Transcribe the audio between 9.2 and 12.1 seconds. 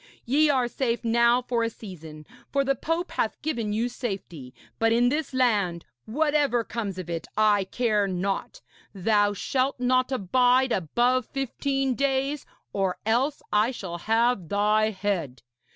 shalt not abide above fifteen